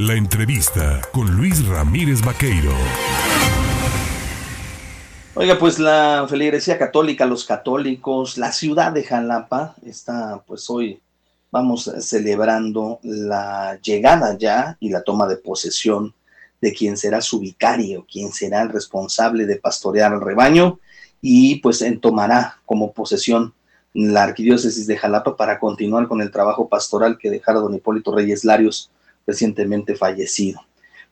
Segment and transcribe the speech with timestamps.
[0.00, 2.72] La entrevista con Luis Ramírez Vaqueiro.
[5.34, 11.02] Oiga, pues la feligresía católica, los católicos, la ciudad de Jalapa está pues hoy
[11.50, 16.14] vamos celebrando la llegada ya y la toma de posesión
[16.62, 20.80] de quien será su vicario, quien será el responsable de pastorear al rebaño
[21.20, 23.52] y pues tomará como posesión
[23.92, 28.46] la arquidiócesis de Jalapa para continuar con el trabajo pastoral que dejara don Hipólito Reyes
[28.46, 28.90] Larios
[29.30, 30.60] recientemente fallecido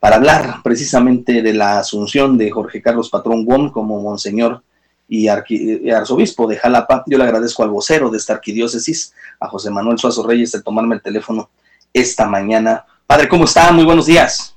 [0.01, 4.63] para hablar precisamente de la asunción de Jorge Carlos Patrón Wong como monseñor
[5.09, 7.03] y, arzobispo de Jalapa.
[7.07, 10.97] Yo le agradezco al vocero de esta arquidiócesis, a José Manuel Suazo Reyes, de tomarme
[10.97, 11.51] el teléfono
[11.93, 12.85] esta mañana.
[13.07, 13.73] Padre, ¿cómo está?
[13.73, 14.55] Muy buenos días.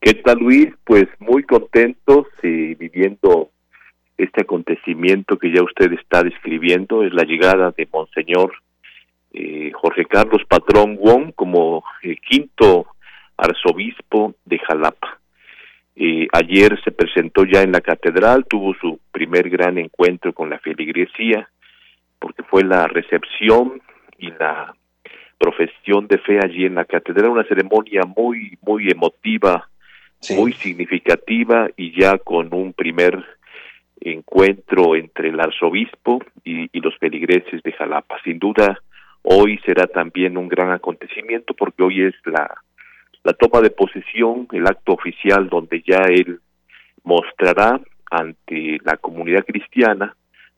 [0.00, 0.74] ¿Qué tal, Luis?
[0.84, 3.50] Pues muy contentos y viviendo
[4.18, 8.52] este acontecimiento que ya usted está describiendo, es la llegada de Monseñor
[9.34, 12.86] eh, Jorge Carlos Patrón Wong como eh, quinto
[13.36, 15.18] arzobispo de Jalapa.
[15.96, 20.60] Eh, ayer se presentó ya en la catedral, tuvo su primer gran encuentro con la
[20.60, 21.48] feligresía,
[22.20, 23.82] porque fue la recepción
[24.18, 24.74] y la
[25.36, 29.68] profesión de fe allí en la catedral, una ceremonia muy, muy emotiva,
[30.30, 33.20] muy significativa y ya con un primer
[34.00, 38.16] encuentro entre el arzobispo y, y los feligreses de Jalapa.
[38.22, 38.78] Sin duda,
[39.24, 44.92] hoy será también un gran acontecimiento porque hoy es la toma de posesión, el acto
[44.92, 46.40] oficial donde ya él
[47.02, 47.80] mostrará
[48.10, 50.14] ante la comunidad cristiana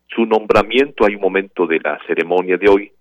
[0.09, 1.05] su nombramiento.
[1.05, 2.93] Hay un momento de la ceremonia de hoy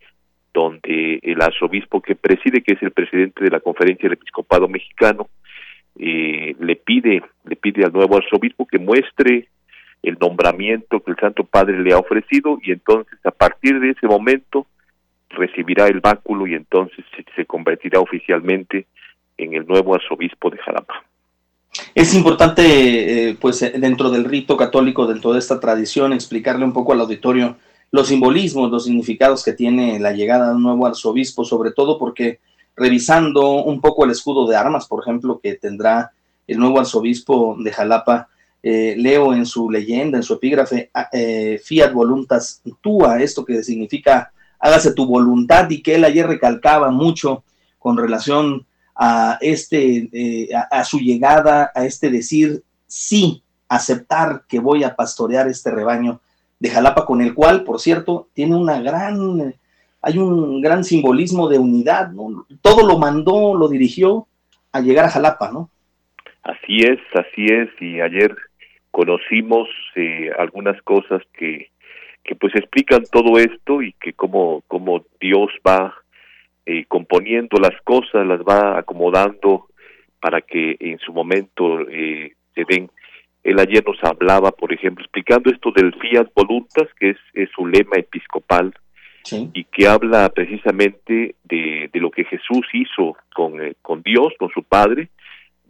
[0.54, 5.28] donde el arzobispo que preside, que es el presidente de la Conferencia del Episcopado Mexicano,
[5.98, 9.50] eh, le pide, le pide al nuevo arzobispo que muestre
[10.02, 14.08] el nombramiento que el Santo Padre le ha ofrecido y entonces a partir de ese
[14.08, 14.68] momento
[15.36, 17.06] recibirá el báculo y entonces
[17.36, 18.88] se convertirá oficialmente
[19.38, 21.04] en el nuevo arzobispo de Jalapa.
[21.94, 26.94] Es importante, eh, pues, dentro del rito católico, dentro de esta tradición, explicarle un poco
[26.94, 27.58] al auditorio
[27.92, 32.40] los simbolismos, los significados que tiene la llegada de un nuevo arzobispo, sobre todo porque
[32.76, 36.12] revisando un poco el escudo de armas, por ejemplo, que tendrá
[36.48, 38.28] el nuevo arzobispo de Jalapa,
[38.62, 43.64] eh, leo en su leyenda, en su epígrafe, ah, eh, fiat voluntas tua, esto que
[43.64, 47.44] significa hágase tu voluntad, y que él ayer recalcaba mucho
[47.80, 54.84] con relación a, este, eh, a, su llegada, a este decir sí, aceptar que voy
[54.84, 56.22] a pastorear este rebaño
[56.60, 59.54] de Jalapa, con el cual, por cierto, tiene una gran,
[60.02, 62.46] hay un gran simbolismo de unidad, ¿no?
[62.62, 64.28] Todo lo mandó, lo dirigió
[64.72, 65.70] a llegar a Jalapa, ¿no?
[66.44, 68.36] Así es, así es, y ayer
[68.92, 71.70] conocimos eh, algunas cosas que,
[72.26, 75.94] que pues explican todo esto y que como, como Dios va
[76.66, 79.68] eh, componiendo las cosas, las va acomodando
[80.20, 82.90] para que en su momento eh, se den.
[83.44, 87.68] Él ayer nos hablaba, por ejemplo, explicando esto del fiat voluntas, que es, es su
[87.68, 88.74] lema episcopal,
[89.54, 94.50] y que habla precisamente de, de lo que Jesús hizo con, eh, con Dios, con
[94.50, 95.10] su Padre,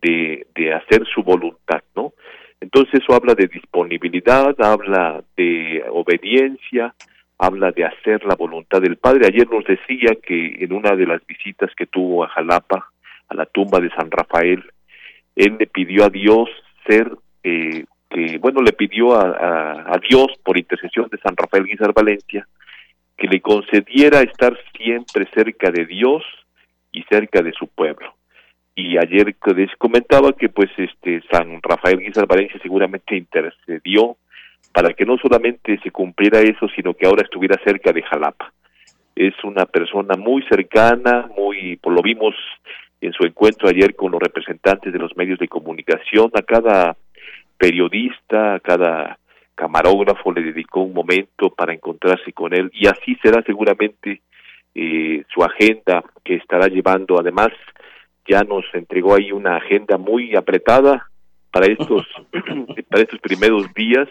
[0.01, 2.13] de, de hacer su voluntad, ¿no?
[2.61, 6.95] Entonces eso habla de disponibilidad, habla de obediencia,
[7.37, 9.27] habla de hacer la voluntad del Padre.
[9.27, 12.91] Ayer nos decía que en una de las visitas que tuvo a Jalapa,
[13.27, 14.63] a la tumba de San Rafael,
[15.35, 16.49] él le pidió a Dios
[16.87, 17.11] ser,
[17.43, 22.47] eh, que, bueno, le pidió a, a, Dios por intercesión de San Rafael Guizar Valencia,
[23.17, 26.23] que le concediera estar siempre cerca de Dios
[26.91, 28.14] y cerca de su pueblo.
[28.75, 29.35] Y ayer
[29.77, 34.17] comentaba que pues este San Rafael Guizar Valencia seguramente intercedió
[34.73, 38.51] para que no solamente se cumpliera eso, sino que ahora estuviera cerca de Jalapa.
[39.15, 42.35] Es una persona muy cercana, muy, por lo vimos
[42.99, 46.97] en su encuentro ayer con los representantes de los medios de comunicación, a cada
[47.57, 49.17] periodista, a cada
[49.55, 54.21] camarógrafo le dedicó un momento para encontrarse con él y así será seguramente
[54.73, 57.17] eh, su agenda que estará llevando.
[57.17, 57.49] Además,
[58.27, 61.09] ya nos entregó ahí una agenda muy apretada
[61.51, 62.05] para estos
[62.89, 64.07] para estos primeros días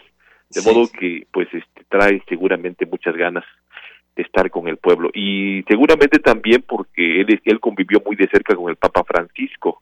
[0.49, 3.43] de modo que pues este, trae seguramente muchas ganas
[4.15, 8.55] de estar con el pueblo y seguramente también porque él, él convivió muy de cerca
[8.55, 9.81] con el Papa Francisco.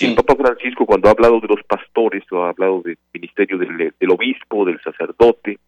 [0.00, 3.94] El Papa Francisco cuando ha hablado de los pastores o ha hablado del ministerio del,
[3.98, 5.58] del obispo, del sacerdote,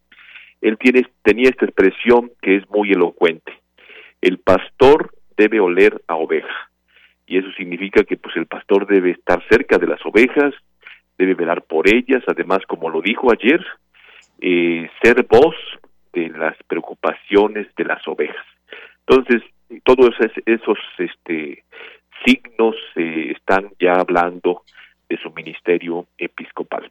[0.61, 3.53] él tiene, tenía esta expresión que es muy elocuente.
[4.21, 6.71] El pastor debe oler a oveja.
[7.27, 10.55] Y eso significa que pues el pastor debe estar cerca de las ovejas,
[11.19, 13.65] debe velar por ellas, además como lo dijo ayer,
[14.41, 15.57] eh, ser voz
[16.13, 18.45] de las preocupaciones de las ovejas.
[19.07, 19.43] Entonces,
[19.85, 20.11] todos
[20.47, 21.65] esos este,
[22.25, 24.63] signos están ya hablando
[25.09, 26.91] de su ministerio episcopal.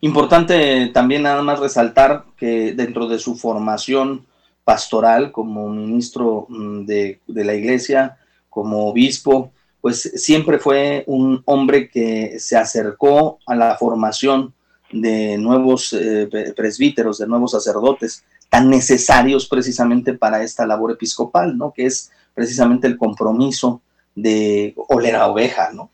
[0.00, 4.26] Importante también nada más resaltar que dentro de su formación
[4.62, 8.18] pastoral como ministro mm, de, la iglesia,
[8.58, 14.52] como obispo, pues siempre fue un hombre que se acercó a la formación
[14.90, 21.72] de nuevos eh, presbíteros, de nuevos sacerdotes, tan necesarios precisamente para esta labor episcopal, ¿no?
[21.72, 23.80] Que es precisamente el compromiso
[24.14, 25.90] de oler a oveja, ¿no?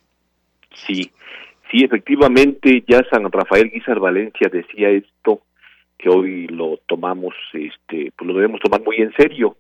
[0.87, 1.11] Sí,
[1.75, 5.43] Sí, efectivamente, ya San Rafael Guizar Valencia decía esto,
[5.99, 9.57] que hoy lo tomamos, este, pues lo debemos tomar muy en serio.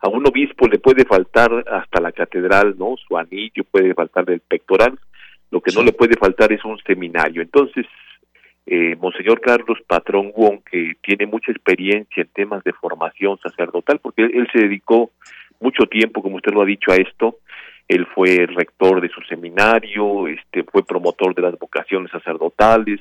[0.00, 2.96] A un obispo le puede faltar hasta la catedral, ¿no?
[2.96, 4.98] Su anillo puede faltar del pectoral,
[5.50, 7.42] lo que no le puede faltar es un seminario.
[7.42, 7.86] Entonces,
[8.66, 14.22] eh, Monseñor Carlos Patrón Wong, que tiene mucha experiencia en temas de formación sacerdotal, porque
[14.22, 15.10] él se dedicó
[15.60, 17.38] mucho tiempo, como usted lo ha dicho, a esto,
[17.88, 23.00] él fue rector de su seminario, este, fue promotor de las vocaciones sacerdotales,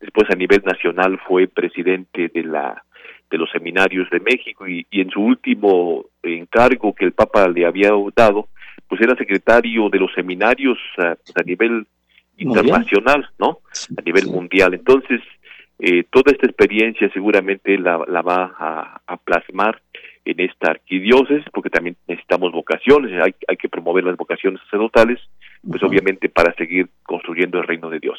[0.00, 2.82] después a nivel nacional fue presidente de la
[3.30, 7.90] de los seminarios de México y, en su último encargo que el Papa le había
[8.14, 8.48] dado,
[8.88, 11.86] pues era secretario de los seminarios a, pues, a nivel
[12.38, 13.60] internacional, ¿no?
[13.96, 14.74] A nivel mundial.
[14.74, 15.20] Entonces,
[15.78, 19.80] eh, toda esta experiencia seguramente la, la va a, a plasmar
[20.24, 25.18] en esta arquidiócesis, porque también necesitamos vocaciones, hay, hay que promover las vocaciones sacerdotales,
[25.66, 28.18] pues obviamente para seguir construyendo el reino de Dios.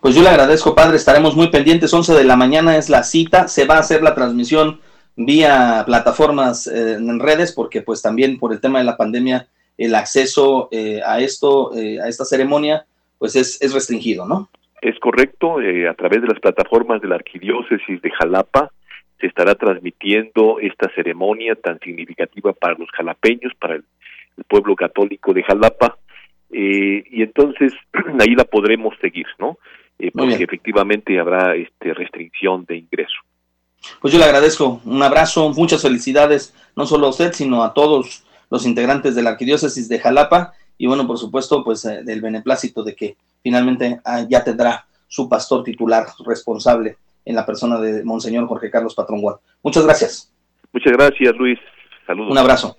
[0.00, 3.48] Pues yo le agradezco, padre, estaremos muy pendientes, 11 de la mañana es la cita,
[3.48, 4.80] se va a hacer la transmisión
[5.16, 9.94] vía plataformas eh, en redes, porque pues también por el tema de la pandemia el
[9.94, 12.86] acceso eh, a esto, eh, a esta ceremonia,
[13.18, 14.48] pues es, es restringido, ¿no?
[14.80, 18.70] Es correcto, a través de las plataformas de la arquidiócesis de Jalapa,
[19.18, 23.84] se estará transmitiendo esta ceremonia tan significativa para los jalapeños, para el,
[24.48, 25.96] pueblo católico de Jalapa,
[26.50, 27.72] eh, y entonces
[28.20, 29.58] ahí la podremos seguir, ¿no?
[29.98, 33.14] Eh, porque efectivamente habrá este restricción de ingreso.
[34.00, 38.24] Pues yo le agradezco, un abrazo, muchas felicidades, no solo a usted, sino a todos
[38.50, 42.82] los integrantes de la arquidiócesis de Jalapa, y bueno, por supuesto, pues eh, del beneplácito
[42.82, 48.46] de que finalmente ah, ya tendrá su pastor titular responsable en la persona de Monseñor
[48.48, 49.22] Jorge Carlos Patrón
[49.62, 50.32] Muchas gracias.
[50.72, 51.58] Muchas gracias, Luis.
[52.06, 52.32] Saludos.
[52.32, 52.72] Un abrazo.